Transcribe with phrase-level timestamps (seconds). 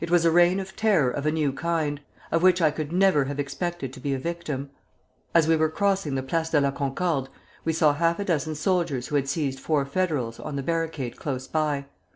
[0.00, 3.24] It was a reign of terror of a new kind, of which I could never
[3.24, 4.70] have expected to be a victim.
[5.34, 7.28] As we were crossing the Place de la Concorde
[7.64, 11.48] we saw half a dozen soldiers who had seized four Federals on the barricade close
[11.48, 11.86] by.